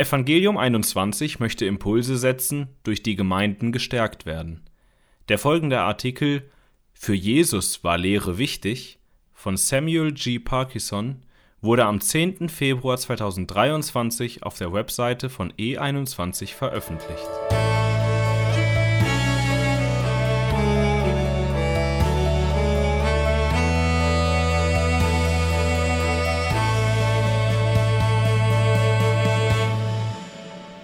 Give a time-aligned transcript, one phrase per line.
[0.00, 4.62] Evangelium 21 möchte Impulse setzen, durch die Gemeinden gestärkt werden.
[5.28, 6.48] Der folgende Artikel
[6.94, 8.98] Für Jesus war Lehre wichtig
[9.34, 10.38] von Samuel G.
[10.38, 11.22] Parkinson
[11.60, 12.48] wurde am 10.
[12.48, 17.28] Februar 2023 auf der Webseite von E21 veröffentlicht.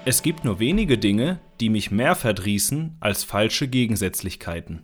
[0.09, 4.82] Es gibt nur wenige Dinge, die mich mehr verdrießen als falsche Gegensätzlichkeiten.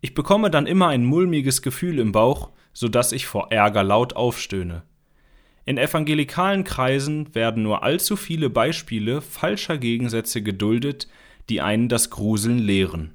[0.00, 4.14] Ich bekomme dann immer ein mulmiges Gefühl im Bauch, so dass ich vor Ärger laut
[4.14, 4.84] aufstöhne.
[5.64, 11.08] In evangelikalen Kreisen werden nur allzu viele Beispiele falscher Gegensätze geduldet,
[11.48, 13.14] die einen das Gruseln lehren.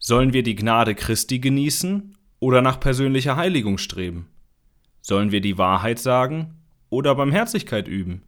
[0.00, 4.26] Sollen wir die Gnade Christi genießen oder nach persönlicher Heiligung streben?
[5.00, 6.56] Sollen wir die Wahrheit sagen
[6.90, 8.24] oder Barmherzigkeit üben?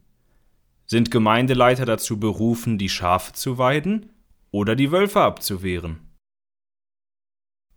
[0.87, 4.11] Sind Gemeindeleiter dazu berufen, die Schafe zu weiden
[4.53, 5.99] oder die Wölfe abzuwehren?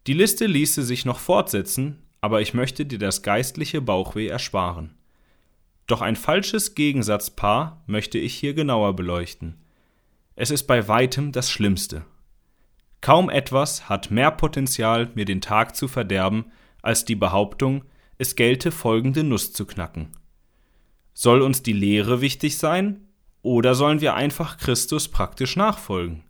[0.05, 4.95] Die Liste ließe sich noch fortsetzen, aber ich möchte dir das geistliche Bauchweh ersparen.
[5.87, 9.55] Doch ein falsches Gegensatzpaar möchte ich hier genauer beleuchten.
[10.35, 12.05] Es ist bei weitem das Schlimmste.
[13.01, 16.51] Kaum etwas hat mehr Potenzial, mir den Tag zu verderben,
[16.83, 17.85] als die Behauptung,
[18.19, 20.09] es gelte folgende Nuss zu knacken.
[21.21, 23.09] Soll uns die Lehre wichtig sein
[23.41, 26.23] oder sollen wir einfach Christus praktisch nachfolgen?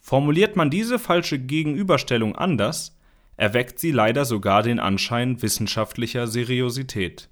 [0.00, 2.98] Formuliert man diese falsche Gegenüberstellung anders,
[3.36, 7.28] erweckt sie leider sogar den Anschein wissenschaftlicher Seriosität.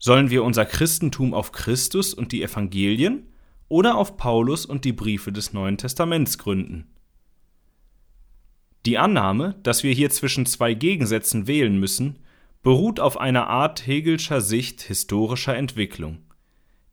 [0.00, 3.28] Sollen wir unser Christentum auf Christus und die Evangelien
[3.68, 6.88] oder auf Paulus und die Briefe des Neuen Testaments gründen?
[8.86, 12.18] Die Annahme, dass wir hier zwischen zwei Gegensätzen wählen müssen,
[12.68, 16.18] beruht auf einer Art Hegelscher Sicht historischer Entwicklung.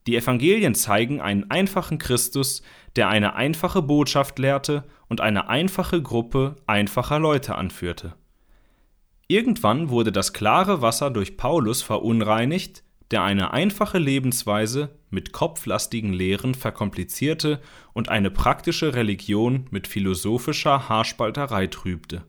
[0.06, 2.62] Die Evangelien zeigen einen einfachen Christus,
[2.96, 8.14] der eine einfache Botschaft lehrte und eine einfache Gruppe einfacher Leute anführte.
[9.28, 16.54] Irgendwann wurde das klare Wasser durch Paulus verunreinigt, der eine einfache Lebensweise mit kopflastigen Lehren
[16.54, 17.60] verkomplizierte
[17.92, 22.24] und eine praktische Religion mit philosophischer Haarspalterei trübte.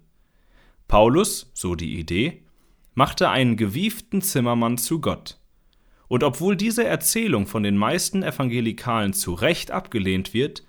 [0.89, 2.43] Paulus, so die Idee,
[2.97, 5.37] machte einen gewieften Zimmermann zu Gott.
[6.07, 10.63] Und obwohl diese Erzählung von den meisten Evangelikalen zu Recht abgelehnt wird,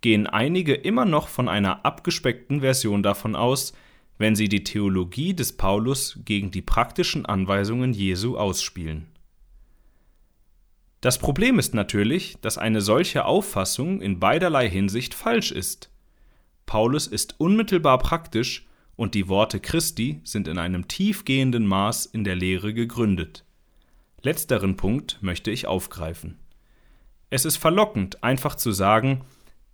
[0.00, 3.72] gehen einige immer noch von einer abgespeckten Version davon aus,
[4.16, 9.08] wenn sie die Theologie des Paulus gegen die praktischen Anweisungen Jesu ausspielen.
[11.00, 15.90] Das Problem ist natürlich, dass eine solche Auffassung in beiderlei Hinsicht falsch ist.
[16.64, 18.68] Paulus ist unmittelbar praktisch
[19.02, 23.44] und die Worte Christi sind in einem tiefgehenden Maß in der Lehre gegründet.
[24.22, 26.38] Letzteren Punkt möchte ich aufgreifen.
[27.28, 29.22] Es ist verlockend, einfach zu sagen,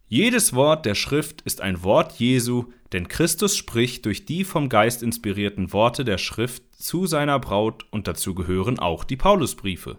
[0.06, 5.02] jedes Wort der Schrift ist ein Wort Jesu, denn Christus spricht durch die vom Geist
[5.02, 9.98] inspirierten Worte der Schrift zu seiner Braut und dazu gehören auch die Paulusbriefe.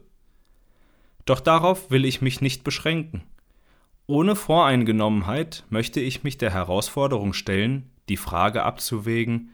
[1.25, 3.21] Doch darauf will ich mich nicht beschränken.
[4.07, 9.51] Ohne Voreingenommenheit möchte ich mich der Herausforderung stellen, die Frage abzuwägen,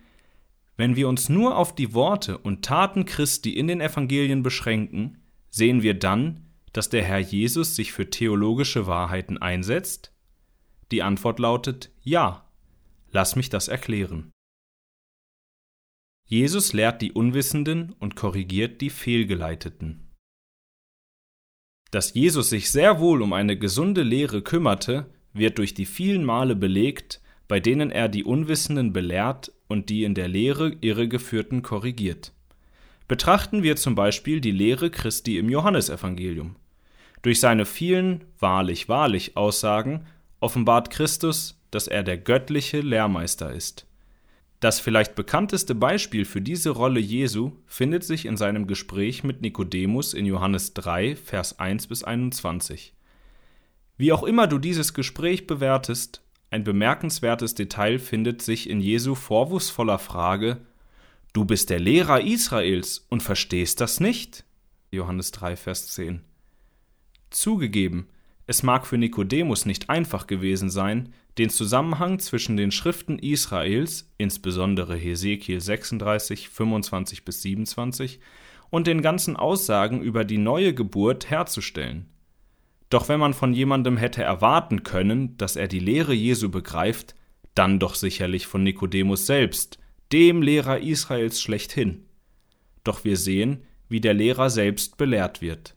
[0.78, 5.84] wenn wir uns nur auf die Worte und Taten Christi in den Evangelien beschränken, sehen
[5.84, 10.14] wir dann, dass der Herr Jesus sich für theologische Wahrheiten einsetzt?
[10.92, 12.50] Die Antwort lautet Ja.
[13.12, 14.32] Lass mich das erklären.
[16.26, 20.12] Jesus lehrt die Unwissenden und korrigiert die Fehlgeleiteten.
[21.92, 26.56] Dass Jesus sich sehr wohl um eine gesunde Lehre kümmerte, wird durch die vielen Male
[26.56, 32.32] belegt, bei denen er die Unwissenden belehrt und die in der Lehre Irregeführten korrigiert.
[33.08, 36.56] Betrachten wir zum Beispiel die Lehre Christi im Johannesevangelium.
[37.22, 40.06] Durch seine vielen wahrlich, wahrlich Aussagen
[40.40, 43.88] offenbart Christus, dass er der göttliche Lehrmeister ist.
[44.60, 50.14] Das vielleicht bekannteste Beispiel für diese Rolle Jesu findet sich in seinem Gespräch mit Nikodemus
[50.14, 52.94] in Johannes 3, Vers 1 bis 21.
[53.98, 60.00] Wie auch immer du dieses Gespräch bewertest, ein bemerkenswertes Detail findet sich in Jesu vorwurfsvoller
[60.00, 60.62] Frage:
[61.34, 64.46] Du bist der Lehrer Israels und verstehst das nicht?
[64.92, 66.22] Johannes 3, Vers 10.
[67.30, 68.08] Zugegeben,
[68.48, 74.96] es mag für Nikodemus nicht einfach gewesen sein, den Zusammenhang zwischen den Schriften Israels, insbesondere
[74.96, 78.20] Hesekiel 36, 25 bis 27,
[78.70, 82.06] und den ganzen Aussagen über die neue Geburt herzustellen.
[82.90, 87.16] Doch wenn man von jemandem hätte erwarten können, dass er die Lehre Jesu begreift,
[87.56, 89.80] dann doch sicherlich von Nikodemus selbst,
[90.12, 92.06] dem Lehrer Israels schlechthin.
[92.84, 95.76] Doch wir sehen, wie der Lehrer selbst belehrt wird.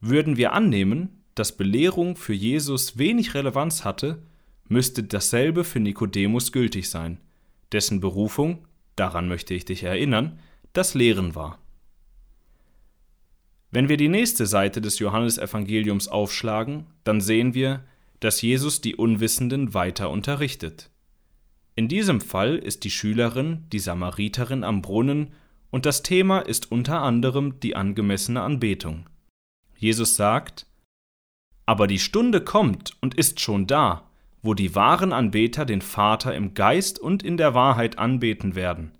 [0.00, 4.22] Würden wir annehmen, dass Belehrung für Jesus wenig Relevanz hatte,
[4.68, 7.18] müsste dasselbe für Nikodemus gültig sein,
[7.72, 8.66] dessen Berufung,
[8.96, 10.38] daran möchte ich dich erinnern,
[10.72, 11.59] das Lehren war.
[13.72, 17.84] Wenn wir die nächste Seite des Johannesevangeliums aufschlagen, dann sehen wir,
[18.18, 20.90] dass Jesus die Unwissenden weiter unterrichtet.
[21.76, 25.32] In diesem Fall ist die Schülerin die Samariterin am Brunnen
[25.70, 29.08] und das Thema ist unter anderem die angemessene Anbetung.
[29.76, 30.66] Jesus sagt,
[31.64, 34.10] Aber die Stunde kommt und ist schon da,
[34.42, 38.90] wo die wahren Anbeter den Vater im Geist und in der Wahrheit anbeten werden.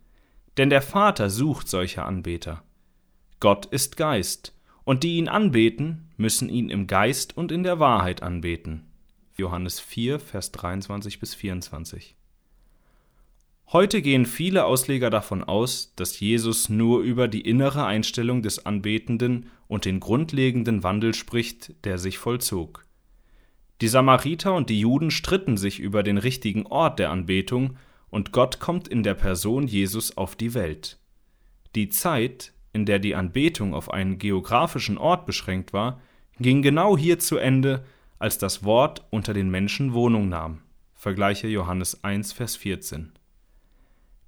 [0.56, 2.62] Denn der Vater sucht solche Anbeter.
[3.40, 4.54] Gott ist Geist,
[4.84, 8.86] und die ihn anbeten, müssen ihn im Geist und in der Wahrheit anbeten.
[9.36, 12.16] Johannes 4, Vers 23 bis 24.
[13.72, 19.46] Heute gehen viele Ausleger davon aus, dass Jesus nur über die innere Einstellung des Anbetenden
[19.68, 22.84] und den grundlegenden Wandel spricht, der sich vollzog.
[23.80, 27.76] Die Samariter und die Juden stritten sich über den richtigen Ort der Anbetung,
[28.10, 30.98] und Gott kommt in der Person Jesus auf die Welt.
[31.76, 36.00] Die Zeit, in der die Anbetung auf einen geografischen Ort beschränkt war,
[36.38, 37.84] ging genau hier zu Ende,
[38.18, 40.60] als das Wort unter den Menschen Wohnung nahm.
[40.94, 43.12] Vergleiche Johannes 1, Vers 14.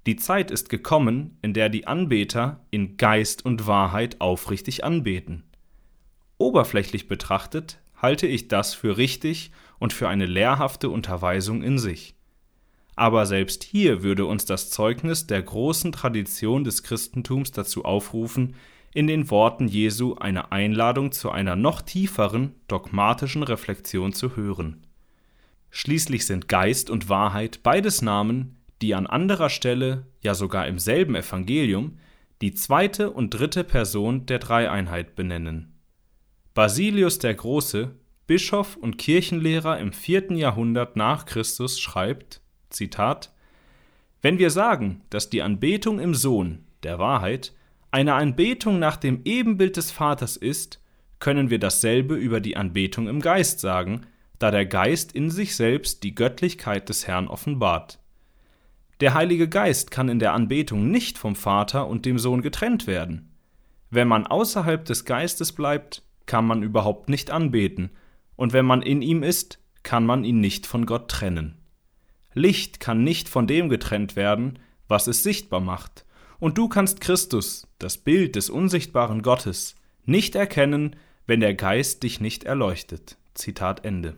[0.05, 5.43] Die Zeit ist gekommen, in der die Anbeter in Geist und Wahrheit aufrichtig anbeten.
[6.37, 12.15] Oberflächlich betrachtet halte ich das für richtig und für eine lehrhafte Unterweisung in sich.
[12.95, 18.55] Aber selbst hier würde uns das Zeugnis der großen Tradition des Christentums dazu aufrufen,
[18.93, 24.85] in den Worten Jesu eine Einladung zu einer noch tieferen dogmatischen Reflexion zu hören.
[25.71, 31.15] Schließlich sind Geist und Wahrheit beides Namen, die an anderer Stelle, ja sogar im selben
[31.15, 31.97] Evangelium,
[32.41, 35.79] die zweite und dritte Person der Dreieinheit benennen.
[36.53, 37.95] Basilius der Große,
[38.27, 42.42] Bischof und Kirchenlehrer im vierten Jahrhundert nach Christus, schreibt:
[42.73, 43.31] Zitat:
[44.21, 47.53] Wenn wir sagen, dass die Anbetung im Sohn, der Wahrheit,
[47.91, 50.81] eine Anbetung nach dem Ebenbild des Vaters ist,
[51.19, 54.01] können wir dasselbe über die Anbetung im Geist sagen,
[54.39, 57.99] da der Geist in sich selbst die Göttlichkeit des Herrn offenbart.
[58.99, 63.31] Der Heilige Geist kann in der Anbetung nicht vom Vater und dem Sohn getrennt werden.
[63.89, 67.91] Wenn man außerhalb des Geistes bleibt, kann man überhaupt nicht anbeten,
[68.35, 71.62] und wenn man in ihm ist, kann man ihn nicht von Gott trennen.
[72.33, 76.05] Licht kann nicht von dem getrennt werden, was es sichtbar macht,
[76.39, 79.75] und du kannst Christus, das Bild des unsichtbaren Gottes,
[80.05, 80.95] nicht erkennen,
[81.25, 83.17] wenn der Geist dich nicht erleuchtet.
[83.33, 84.17] Zitat Ende.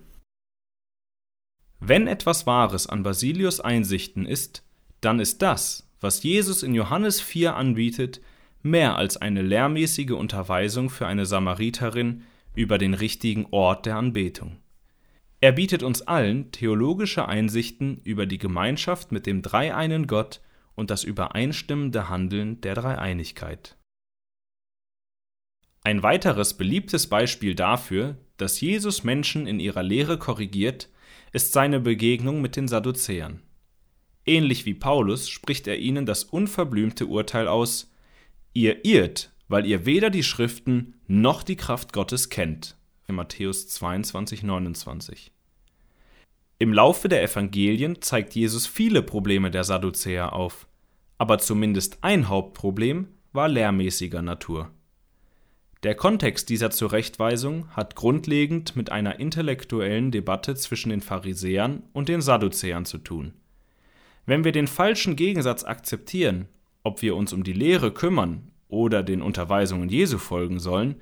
[1.80, 4.64] Wenn etwas Wahres an Basilius Einsichten ist,
[5.02, 8.22] dann ist das, was Jesus in Johannes 4 anbietet,
[8.64, 12.24] mehr als eine lehrmäßige Unterweisung für eine Samariterin
[12.56, 14.58] über den richtigen Ort der Anbetung.
[15.46, 20.42] Er bietet uns allen theologische Einsichten über die Gemeinschaft mit dem dreieinen Gott
[20.74, 23.78] und das übereinstimmende Handeln der Dreieinigkeit.
[25.84, 30.90] Ein weiteres beliebtes Beispiel dafür, dass Jesus Menschen in ihrer Lehre korrigiert,
[31.32, 33.44] ist seine Begegnung mit den Sadduzäern.
[34.26, 37.94] Ähnlich wie Paulus spricht er ihnen das unverblümte Urteil aus:
[38.54, 42.76] Ihr irrt, weil ihr weder die Schriften noch die Kraft Gottes kennt.
[43.08, 45.35] Matthäus 22, 29.
[46.58, 50.68] Im Laufe der Evangelien zeigt Jesus viele Probleme der Sadduzäer auf,
[51.18, 54.72] aber zumindest ein Hauptproblem war lehrmäßiger Natur.
[55.84, 62.22] Der Kontext dieser Zurechtweisung hat grundlegend mit einer intellektuellen Debatte zwischen den Pharisäern und den
[62.22, 63.34] Sadduzäern zu tun.
[64.26, 66.48] Wenn wir den falschen Gegensatz akzeptieren,
[66.84, 70.96] ob wir uns um die Lehre kümmern oder den Unterweisungen Jesu folgen sollen,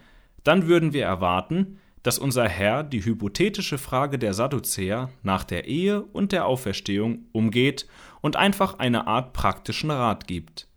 [0.43, 6.01] dann würden wir erwarten, dass unser Herr die hypothetische Frage der Sadduzäer nach der Ehe
[6.01, 7.87] und der Auferstehung umgeht
[8.21, 10.67] und einfach eine Art praktischen Rat gibt.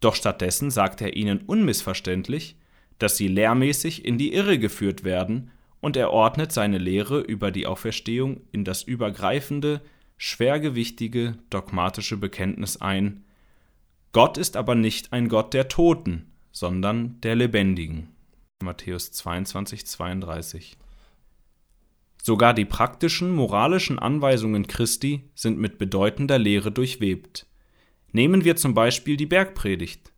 [0.00, 2.56] Doch stattdessen sagt er ihnen unmissverständlich,
[2.98, 5.50] dass sie lehrmäßig in die Irre geführt werden,
[5.80, 9.80] und er ordnet seine Lehre über die Auferstehung in das übergreifende,
[10.16, 13.22] schwergewichtige dogmatische Bekenntnis ein
[14.12, 18.08] Gott ist aber nicht ein Gott der Toten, sondern der Lebendigen.
[18.60, 20.76] Matthäus 22, 32.
[22.20, 27.46] Sogar die praktischen moralischen Anweisungen Christi sind mit bedeutender Lehre durchwebt.
[28.10, 30.12] Nehmen wir zum Beispiel die Bergpredigt.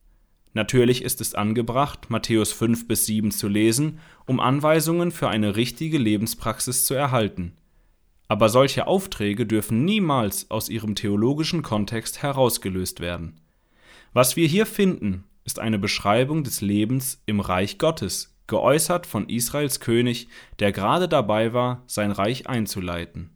[0.55, 5.99] Natürlich ist es angebracht, Matthäus 5 bis 7 zu lesen, um Anweisungen für eine richtige
[5.99, 7.57] Lebenspraxis zu erhalten.
[8.27, 13.39] Aber solche Aufträge dürfen niemals aus ihrem theologischen Kontext herausgelöst werden.
[14.15, 19.80] Was wir hier finden, ist eine Beschreibung des Lebens im Reich Gottes, geäußert von Israels
[19.80, 20.28] König,
[20.61, 23.30] der gerade dabei war, sein Reich einzuleiten.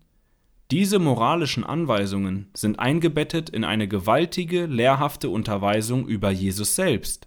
[0.70, 7.26] Diese moralischen Anweisungen sind eingebettet in eine gewaltige, lehrhafte Unterweisung über Jesus selbst.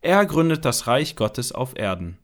[0.00, 2.16] Er gründet das Reich Gottes auf Erden.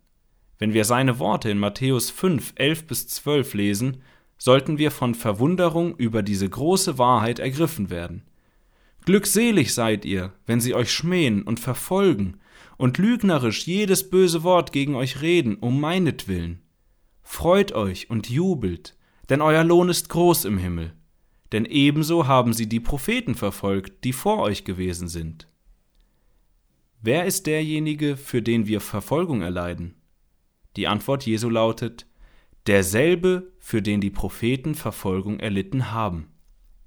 [0.58, 4.02] Wenn wir seine Worte in Matthäus 5, 11 bis 12 lesen,
[4.38, 8.22] sollten wir von Verwunderung über diese große Wahrheit ergriffen werden.
[9.04, 12.38] Glückselig seid ihr, wenn sie euch schmähen und verfolgen
[12.76, 16.62] und lügnerisch jedes böse Wort gegen euch reden, um meinetwillen.
[17.22, 18.96] Freut euch und jubelt,
[19.28, 20.94] denn euer Lohn ist groß im Himmel.
[21.52, 25.48] Denn ebenso haben sie die Propheten verfolgt, die vor euch gewesen sind.
[27.02, 29.94] Wer ist derjenige, für den wir Verfolgung erleiden?
[30.76, 32.06] Die Antwort Jesu lautet,
[32.66, 36.28] derselbe, für den die Propheten Verfolgung erlitten haben.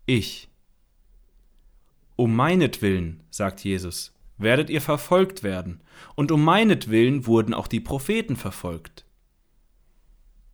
[0.06, 0.50] Ich.
[2.16, 5.82] Um meinetwillen, sagt Jesus, werdet ihr verfolgt werden,
[6.16, 9.06] und um meinetwillen wurden auch die Propheten verfolgt.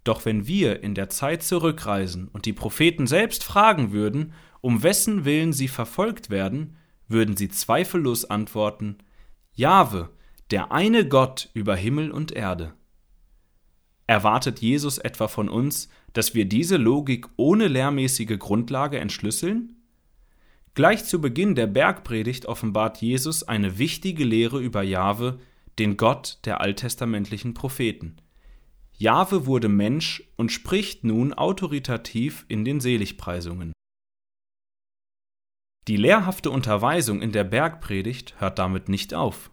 [0.03, 5.25] Doch wenn wir in der Zeit zurückreisen und die Propheten selbst fragen würden, um wessen
[5.25, 8.97] Willen sie verfolgt werden, würden sie zweifellos antworten,
[9.53, 10.09] Jahwe,
[10.51, 12.73] der eine Gott über Himmel und Erde.
[14.07, 19.75] Erwartet Jesus etwa von uns, dass wir diese Logik ohne lehrmäßige Grundlage entschlüsseln?
[20.79, 25.38] Gleich zu Beginn der Bergpredigt offenbart Jesus eine wichtige Lehre über Jahwe,
[25.77, 28.15] den Gott der alttestamentlichen Propheten.
[28.93, 33.74] Jahwe wurde Mensch und spricht nun autoritativ in den Seligpreisungen.
[35.89, 39.51] Die lehrhafte Unterweisung in der Bergpredigt hört damit nicht auf.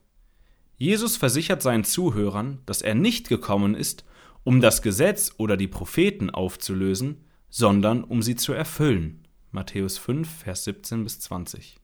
[0.76, 4.04] Jesus versichert seinen Zuhörern, dass er nicht gekommen ist,
[4.44, 9.25] um das Gesetz oder die Propheten aufzulösen, sondern um sie zu erfüllen.
[9.50, 11.76] Matthäus 5, Vers 17 bis 20.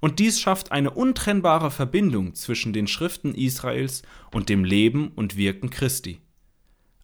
[0.00, 5.70] Und dies schafft eine untrennbare Verbindung zwischen den Schriften Israels und dem Leben und Wirken
[5.70, 6.20] Christi.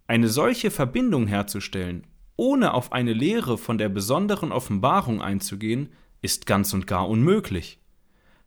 [0.06, 2.06] Eine solche Verbindung herzustellen,
[2.36, 7.78] ohne auf eine Lehre von der besonderen Offenbarung einzugehen, ist ganz und gar unmöglich.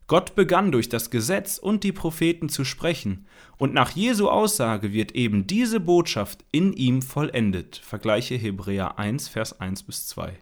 [0.06, 3.26] Gott begann durch das Gesetz und die Propheten zu sprechen,
[3.58, 7.76] und nach Jesu Aussage wird eben diese Botschaft in ihm vollendet.
[7.76, 10.38] Vergleiche Hebräer 1, Vers 1 bis 2.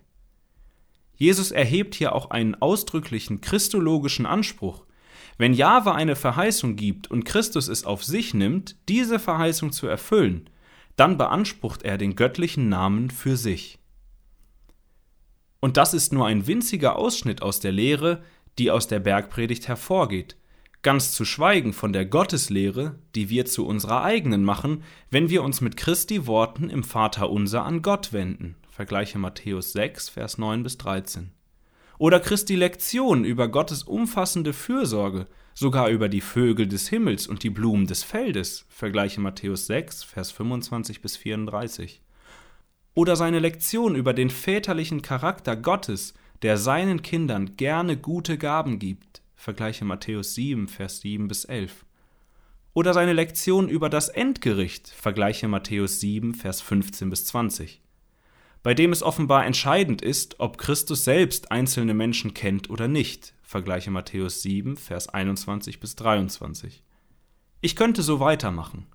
[1.17, 4.85] Jesus erhebt hier auch einen ausdrücklichen christologischen Anspruch.
[5.39, 10.49] Wenn Jahwe eine Verheißung gibt und Christus es auf sich nimmt, diese Verheißung zu erfüllen,
[10.97, 13.79] dann beansprucht er den göttlichen Namen für sich.
[15.61, 18.23] Und das ist nur ein winziger Ausschnitt aus der Lehre,
[18.59, 20.37] die aus der Bergpredigt hervorgeht,
[20.83, 25.61] ganz zu schweigen von der Gotteslehre, die wir zu unserer eigenen machen, wenn wir uns
[25.61, 28.57] mit Christi Worten im Vaterunser an Gott wenden.
[28.77, 31.31] Vergleiche Matthäus 6, Vers 9 bis 13.
[31.97, 37.49] Oder Christi Lektion über Gottes umfassende Fürsorge, sogar über die Vögel des Himmels und die
[37.49, 38.67] Blumen des Feldes.
[38.69, 42.03] Vergleiche Matthäus 6, Vers 25 bis 34.
[42.93, 49.23] Oder seine Lektion über den väterlichen Charakter Gottes, der seinen Kindern gerne gute Gaben gibt.
[49.37, 51.87] Vergleiche Matthäus 7, Vers 7 bis 11.
[52.75, 54.89] Oder seine Lektion über das Endgericht.
[54.89, 57.81] Vergleiche Matthäus 7, Vers 15 bis 20
[58.67, 63.33] bei dem es offenbar entscheidend ist, ob Christus selbst einzelne Menschen kennt oder nicht.
[63.45, 66.83] Vergleiche Matthäus 7, Vers 21 bis 23.
[67.61, 68.89] Ich könnte so weitermachen.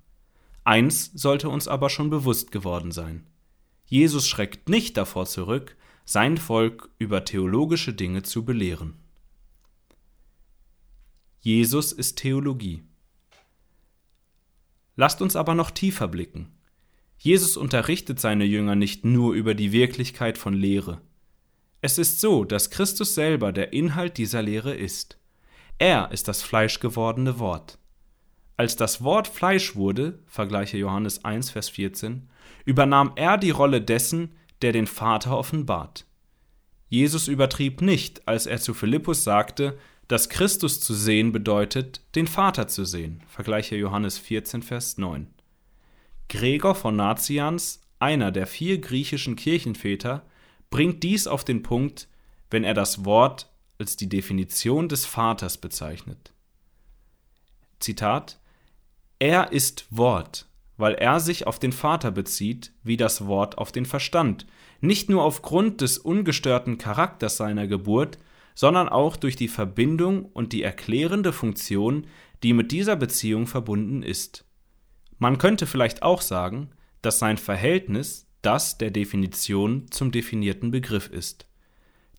[0.66, 3.25] Eins sollte uns aber schon bewusst geworden sein.
[3.86, 8.96] Jesus schreckt nicht davor zurück, sein Volk über theologische Dinge zu belehren.
[11.40, 12.84] Jesus ist Theologie.
[14.98, 16.58] Lasst uns aber noch tiefer blicken.
[17.24, 21.01] Jesus unterrichtet seine Jünger nicht nur über die Wirklichkeit von Lehre.
[21.80, 25.20] Es ist so, dass Christus selber der Inhalt dieser Lehre ist.
[25.78, 27.78] Er ist das fleischgewordene Wort.
[28.58, 32.28] Als das Wort Fleisch wurde, vergleiche Johannes 1, Vers 14,
[32.66, 34.32] übernahm er die Rolle dessen,
[34.63, 36.08] der den Vater offenbart.
[36.90, 42.68] Jesus übertrieb nicht, als er zu Philippus sagte, dass Christus zu sehen bedeutet, den Vater
[42.68, 43.22] zu sehen.
[43.28, 45.28] Vergleiche Johannes 14, Vers 9.
[46.31, 50.25] Gregor von Nazianz, einer der vier griechischen Kirchenväter,
[50.69, 52.07] bringt dies auf den Punkt,
[52.50, 56.31] wenn er das Wort als die Definition des Vaters bezeichnet.
[57.81, 58.39] Zitat
[59.19, 60.47] Er ist Wort,
[60.77, 64.47] weil er sich auf den Vater bezieht, wie das Wort auf den Verstand,
[64.79, 68.17] nicht nur aufgrund des ungestörten Charakters seiner Geburt,
[68.55, 72.07] sondern auch durch die Verbindung und die erklärende Funktion,
[72.41, 74.45] die mit dieser Beziehung verbunden ist.
[75.22, 76.72] Man könnte vielleicht auch sagen,
[77.04, 81.48] dass sein Verhältnis das der Definition zum definierten Begriff ist.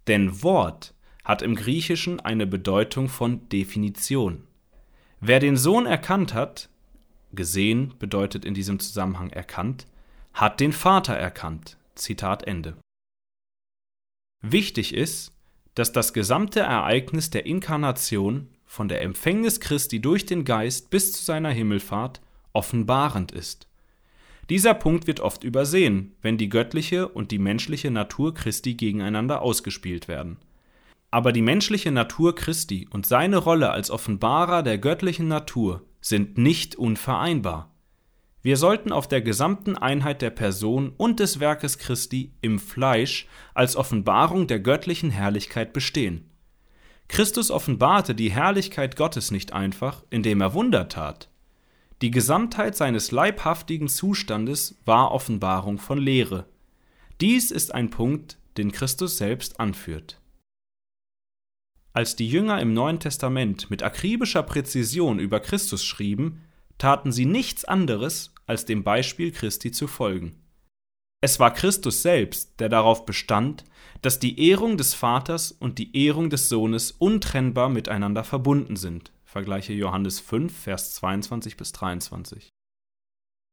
[0.06, 0.94] Denn Wort
[1.24, 4.46] hat im Griechischen eine Bedeutung von Definition.
[5.20, 6.68] Wer den Sohn erkannt hat,
[7.32, 9.88] gesehen bedeutet in diesem Zusammenhang erkannt,
[10.32, 11.78] hat den Vater erkannt.
[11.96, 12.76] Zitat Ende.
[14.42, 15.32] Wichtig ist,
[15.74, 21.24] dass das gesamte Ereignis der Inkarnation von der Empfängnis Christi durch den Geist bis zu
[21.24, 22.20] seiner Himmelfahrt
[22.52, 23.68] offenbarend ist.
[24.50, 30.08] Dieser Punkt wird oft übersehen, wenn die göttliche und die menschliche Natur Christi gegeneinander ausgespielt
[30.08, 30.38] werden.
[31.10, 36.74] Aber die menschliche Natur Christi und seine Rolle als Offenbarer der göttlichen Natur sind nicht
[36.76, 37.70] unvereinbar.
[38.42, 43.76] Wir sollten auf der gesamten Einheit der Person und des Werkes Christi im Fleisch als
[43.76, 46.28] Offenbarung der göttlichen Herrlichkeit bestehen.
[47.06, 51.28] Christus offenbarte die Herrlichkeit Gottes nicht einfach, indem er Wunder tat.
[52.02, 56.46] Die Gesamtheit seines leibhaftigen Zustandes war Offenbarung von Lehre.
[57.20, 60.20] Dies ist ein Punkt, den Christus selbst anführt.
[61.92, 66.40] Als die Jünger im Neuen Testament mit akribischer Präzision über Christus schrieben,
[66.76, 70.34] taten sie nichts anderes, als dem Beispiel Christi zu folgen.
[71.20, 73.62] Es war Christus selbst, der darauf bestand,
[74.00, 79.12] dass die Ehrung des Vaters und die Ehrung des Sohnes untrennbar miteinander verbunden sind.
[79.32, 82.50] Vergleiche Johannes 5, Vers 22 bis 23.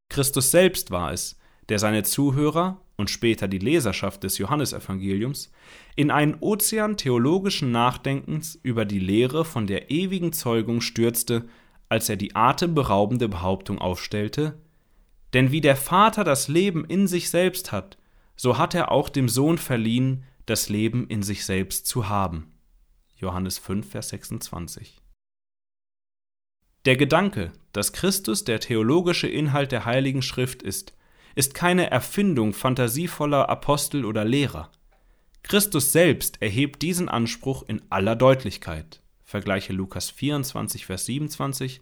[0.10, 5.54] Christus selbst war es, der seine Zuhörer und später die Leserschaft des Johannesevangeliums
[5.96, 11.48] in einen Ozean theologischen Nachdenkens über die Lehre von der ewigen Zeugung stürzte,
[11.88, 14.58] als er die atemberaubende Behauptung aufstellte,
[15.34, 17.98] denn wie der Vater das Leben in sich selbst hat,
[18.36, 22.52] so hat er auch dem Sohn verliehen, das Leben in sich selbst zu haben.
[23.16, 25.00] Johannes 5, Vers 26.
[26.90, 30.96] Der Gedanke, dass Christus der theologische Inhalt der Heiligen Schrift ist,
[31.36, 34.72] ist keine Erfindung fantasievoller Apostel oder Lehrer.
[35.44, 39.04] Christus selbst erhebt diesen Anspruch in aller Deutlichkeit.
[39.24, 41.82] Vergleiche Lukas 24, Vers 27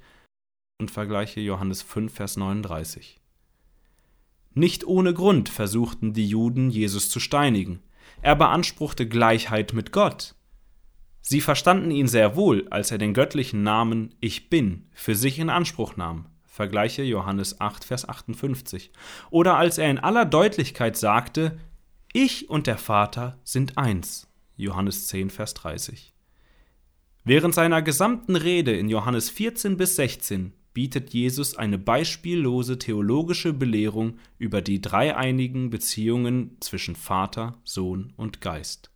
[0.77, 3.21] und vergleiche Johannes 5, Vers 39.
[4.55, 7.81] Nicht ohne Grund versuchten die Juden, Jesus zu steinigen.
[8.21, 10.35] Er beanspruchte Gleichheit mit Gott.
[11.29, 15.49] Sie verstanden ihn sehr wohl, als er den göttlichen Namen Ich bin für sich in
[15.49, 16.27] Anspruch nahm.
[16.45, 18.93] Vergleiche Johannes 8, Vers 58.
[19.29, 21.59] Oder als er in aller Deutlichkeit sagte,
[22.13, 24.29] Ich und der Vater sind eins.
[24.55, 26.13] Johannes 10, Vers 30.
[27.25, 34.17] Während seiner gesamten Rede in Johannes 14 bis 16 bietet Jesus eine beispiellose theologische Belehrung
[34.37, 38.91] über die dreieinigen Beziehungen zwischen Vater, Sohn und Geist.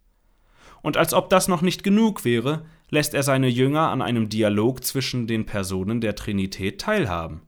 [0.82, 4.84] Und als ob das noch nicht genug wäre, lässt er seine Jünger an einem Dialog
[4.84, 7.41] zwischen den Personen der Trinität teilhaben.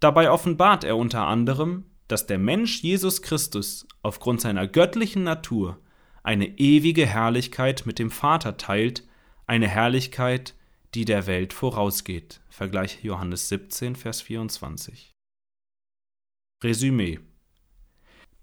[0.00, 5.78] Dabei offenbart er unter anderem, dass der Mensch Jesus Christus aufgrund seiner göttlichen Natur
[6.22, 9.06] eine ewige Herrlichkeit mit dem Vater teilt,
[9.46, 10.54] eine Herrlichkeit,
[10.94, 12.40] die der Welt vorausgeht.
[12.48, 15.12] Vergleiche Johannes 17, Vers 24.
[16.62, 17.20] Resümee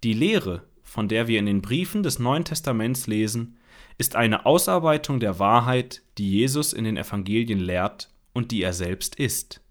[0.03, 3.56] Die Lehre, von der wir in den Briefen des Neuen Testaments lesen,
[3.97, 9.15] ist eine Ausarbeitung der Wahrheit, die Jesus in den Evangelien lehrt und die er selbst
[9.15, 9.61] ist.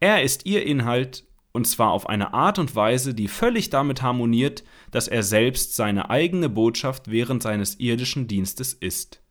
[0.00, 4.64] Er ist ihr Inhalt, und zwar auf eine Art und Weise, die völlig damit harmoniert,
[4.90, 9.22] dass er selbst seine eigene Botschaft während seines irdischen Dienstes ist.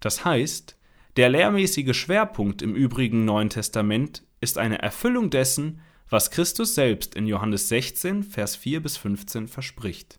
[0.00, 0.76] Das heißt,
[1.16, 7.26] der lehrmäßige Schwerpunkt im übrigen Neuen Testament ist eine Erfüllung dessen, was Christus selbst in
[7.26, 10.18] Johannes 16, Vers 4 bis 15 verspricht.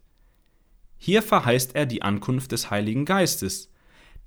[1.06, 3.70] Hier verheißt er die Ankunft des Heiligen Geistes,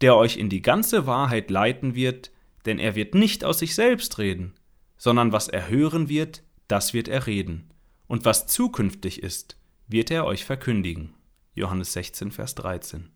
[0.03, 2.33] der euch in die ganze Wahrheit leiten wird,
[2.67, 4.53] denn er wird nicht aus sich selbst reden,
[4.99, 7.71] sondern was er hören wird, das wird er reden,
[8.09, 9.57] und was zukünftig ist,
[9.89, 11.15] wird er euch verkündigen.
[11.55, 13.09] Johannes 16, Vers 13.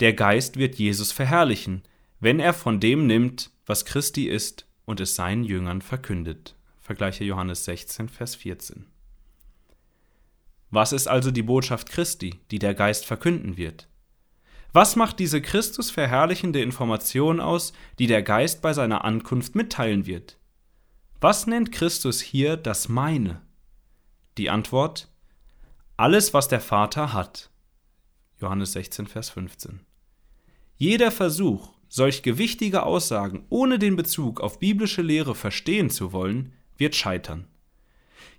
[0.00, 1.82] Der Geist wird Jesus verherrlichen,
[2.18, 6.56] wenn er von dem nimmt, was Christi ist, und es seinen Jüngern verkündet.
[6.80, 8.86] Vergleiche Johannes 16, Vers 14.
[10.72, 13.88] Was ist also die Botschaft Christi, die der Geist verkünden wird?
[14.72, 20.38] Was macht diese Christus verherrlichende Information aus, die der Geist bei seiner Ankunft mitteilen wird?
[21.20, 23.42] Was nennt Christus hier das Meine?
[24.38, 25.08] Die Antwort
[25.98, 27.50] alles, was der Vater hat.
[28.40, 29.80] Johannes 16, Vers 15.
[30.76, 36.96] Jeder Versuch, solch gewichtige Aussagen ohne den Bezug auf biblische Lehre verstehen zu wollen, wird
[36.96, 37.46] scheitern.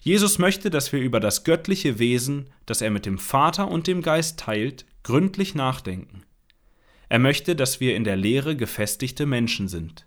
[0.02, 4.02] Jesus möchte, dass wir über das göttliche Wesen, das er mit dem Vater und dem
[4.02, 6.24] Geist teilt, gründlich nachdenken.
[7.10, 10.06] Er möchte, dass wir in der Lehre gefestigte Menschen sind.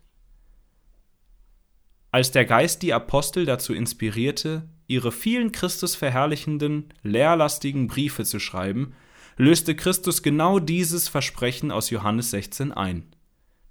[2.11, 8.95] Als der Geist die Apostel dazu inspirierte, ihre vielen Christus verherrlichenden, lehrlastigen Briefe zu schreiben,
[9.37, 13.05] löste Christus genau dieses Versprechen aus Johannes 16 ein.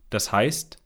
[0.09, 0.77] Das heißt,